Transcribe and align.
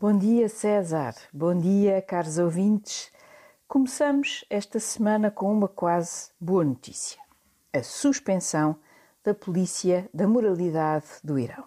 Bom 0.00 0.16
dia, 0.16 0.48
César. 0.48 1.16
Bom 1.32 1.58
dia, 1.58 2.00
caros 2.00 2.38
ouvintes. 2.38 3.10
Começamos 3.66 4.44
esta 4.48 4.78
semana 4.78 5.28
com 5.28 5.52
uma 5.52 5.66
quase 5.66 6.30
boa 6.40 6.62
notícia: 6.62 7.20
a 7.72 7.82
suspensão 7.82 8.76
da 9.24 9.34
Polícia 9.34 10.08
da 10.14 10.28
Moralidade 10.28 11.06
do 11.24 11.36
Irão. 11.36 11.64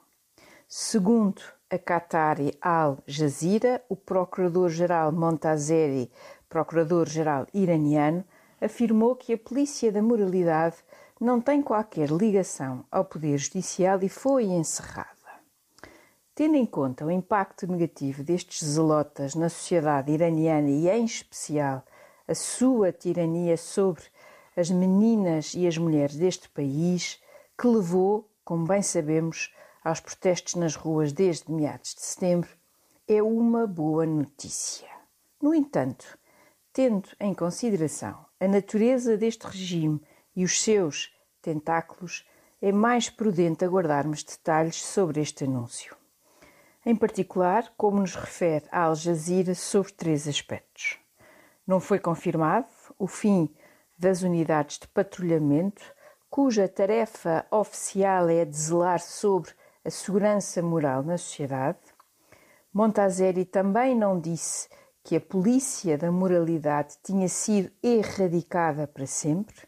Segundo 0.66 1.42
a 1.70 1.78
Qatari 1.78 2.58
Al 2.62 3.00
Jazeera, 3.06 3.84
o 3.90 3.98
Procurador-Geral 3.98 5.12
Montazeri, 5.12 6.10
Procurador-Geral 6.48 7.48
iraniano, 7.54 8.24
afirmou 8.62 9.14
que 9.14 9.34
a 9.34 9.38
Polícia 9.38 9.92
da 9.92 10.02
Moralidade 10.02 10.78
não 11.20 11.42
tem 11.42 11.62
qualquer 11.62 12.10
ligação 12.10 12.86
ao 12.90 13.04
Poder 13.04 13.38
Judicial 13.38 14.02
e 14.02 14.08
foi 14.08 14.46
encerrada. 14.46 15.11
Tendo 16.42 16.56
em 16.56 16.66
conta 16.66 17.06
o 17.06 17.12
impacto 17.12 17.68
negativo 17.68 18.24
destes 18.24 18.68
zelotas 18.68 19.36
na 19.36 19.48
sociedade 19.48 20.12
iraniana 20.12 20.72
e, 20.72 20.90
em 20.90 21.06
especial, 21.06 21.86
a 22.28 22.34
sua 22.34 22.92
tirania 22.92 23.56
sobre 23.56 24.02
as 24.58 24.72
meninas 24.72 25.54
e 25.54 25.68
as 25.68 25.78
mulheres 25.78 26.16
deste 26.16 26.50
país, 26.50 27.22
que 27.56 27.68
levou, 27.68 28.28
como 28.44 28.66
bem 28.66 28.82
sabemos, 28.82 29.54
aos 29.84 30.00
protestos 30.00 30.56
nas 30.56 30.76
ruas 30.76 31.14
desde 31.14 31.52
meados 31.52 31.94
de 31.94 32.02
setembro, 32.02 32.50
é 33.08 33.22
uma 33.22 33.68
boa 33.68 34.08
notícia. 34.08 34.90
No 35.40 35.54
entanto, 35.54 36.18
tendo 36.74 37.08
em 37.20 37.36
consideração 37.36 38.26
a 38.40 38.48
natureza 38.48 39.16
deste 39.16 39.46
regime 39.46 40.02
e 40.36 40.44
os 40.44 40.60
seus 40.60 41.14
tentáculos, 41.40 42.26
é 42.60 42.72
mais 42.72 43.12
prudente 43.12 43.64
aguardarmos 43.64 44.24
detalhes 44.24 44.82
sobre 44.84 45.22
este 45.22 45.44
anúncio. 45.44 46.01
Em 46.84 46.96
particular, 46.96 47.72
como 47.78 48.00
nos 48.00 48.16
refere 48.16 48.66
a 48.72 48.86
Al 48.86 48.96
Jazeera 48.96 49.54
sobre 49.54 49.94
três 49.94 50.28
aspectos. 50.28 50.98
Não 51.66 51.80
foi 51.80 52.00
confirmado 52.00 52.68
o 52.98 53.06
fim 53.06 53.54
das 53.96 54.24
unidades 54.24 54.80
de 54.80 54.88
patrulhamento, 54.88 55.84
cuja 56.28 56.68
tarefa 56.68 57.46
oficial 57.52 58.30
é 58.30 58.46
de 58.46 58.58
zelar 58.58 59.00
sobre 59.00 59.52
a 59.86 59.92
segurança 59.92 60.60
moral 60.64 61.04
na 61.04 61.20
sociedade. 61.20 61.78
Montazeri 62.74 63.46
também 63.46 63.96
não 63.96 64.20
disse 64.20 64.68
que 65.04 65.16
a 65.16 65.22
polícia 65.22 66.00
da 66.00 66.12
moralidade 66.12 66.98
tinha 67.04 67.28
sido 67.28 67.72
erradicada 67.84 68.88
para 68.88 69.06
sempre. 69.06 69.68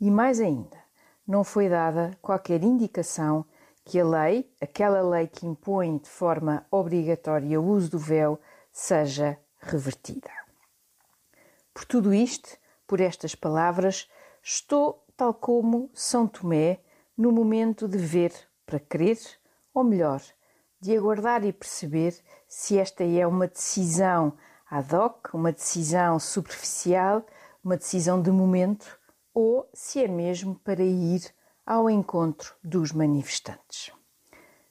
E 0.00 0.10
mais 0.10 0.40
ainda, 0.40 0.78
não 1.26 1.44
foi 1.44 1.68
dada 1.68 2.16
qualquer 2.22 2.62
indicação 2.62 3.44
que 3.90 3.98
a 3.98 4.06
lei, 4.06 4.48
aquela 4.60 5.02
lei 5.02 5.26
que 5.26 5.44
impõe 5.44 5.98
de 5.98 6.08
forma 6.08 6.64
obrigatória 6.70 7.60
o 7.60 7.66
uso 7.66 7.90
do 7.90 7.98
véu, 7.98 8.38
seja 8.70 9.36
revertida. 9.58 10.30
Por 11.74 11.84
tudo 11.84 12.14
isto, 12.14 12.56
por 12.86 13.00
estas 13.00 13.34
palavras, 13.34 14.08
estou, 14.40 15.04
tal 15.16 15.34
como 15.34 15.90
São 15.92 16.28
Tomé, 16.28 16.78
no 17.18 17.32
momento 17.32 17.88
de 17.88 17.98
ver 17.98 18.32
para 18.64 18.78
crer, 18.78 19.18
ou 19.74 19.82
melhor, 19.82 20.22
de 20.80 20.96
aguardar 20.96 21.44
e 21.44 21.52
perceber 21.52 22.14
se 22.46 22.78
esta 22.78 23.02
é 23.02 23.26
uma 23.26 23.48
decisão 23.48 24.34
ad 24.70 24.94
hoc, 24.94 25.34
uma 25.34 25.50
decisão 25.50 26.20
superficial, 26.20 27.26
uma 27.64 27.76
decisão 27.76 28.22
de 28.22 28.30
momento, 28.30 28.86
ou 29.34 29.68
se 29.74 30.04
é 30.04 30.06
mesmo 30.06 30.54
para 30.60 30.84
ir 30.84 31.34
ao 31.70 31.88
encontro 31.88 32.56
dos 32.64 32.90
manifestantes. 32.90 33.92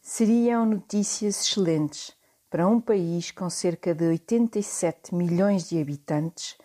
Seriam 0.02 0.66
notícias 0.66 1.40
excelentes 1.40 2.12
para 2.50 2.68
um 2.68 2.82
país 2.82 3.32
com 3.32 3.50
cerca 3.50 3.96
de 3.96 4.04
87 4.04 5.16
milhões 5.16 5.70
de 5.70 5.80
habitantes, 5.80 6.58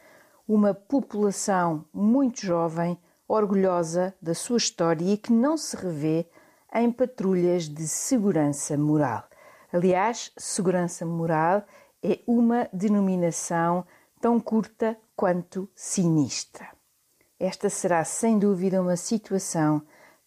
uma 0.48 0.74
população 0.74 1.84
muito 1.94 2.44
jovem, 2.44 2.98
orgulhosa 3.28 4.12
da 4.20 4.34
sua 4.34 4.56
história 4.56 5.04
e 5.04 5.16
que 5.16 5.32
não 5.32 5.56
se 5.56 5.76
revê 5.76 6.28
em 6.74 6.90
patrulhas 6.90 7.68
de 7.68 7.86
segurança 7.86 8.76
moral. 8.76 9.22
Aliás, 9.72 10.32
segurança 10.36 11.06
moral 11.06 11.62
é 12.02 12.18
uma 12.26 12.68
denominação 12.72 13.86
tão 14.20 14.40
curta 14.40 14.98
quanto 15.14 15.70
sinistra. 15.76 16.66
Esta 17.38 17.70
será 17.70 18.02
sem 18.02 18.36
dúvida 18.36 18.82
uma 18.82 18.96
situação 18.96 19.80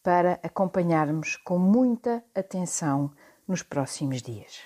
para 0.07 0.39
acompanharmos 0.41 1.35
com 1.35 1.59
muita 1.59 2.23
atenção 2.33 3.11
nos 3.45 3.61
próximos 3.61 4.21
dias. 4.21 4.63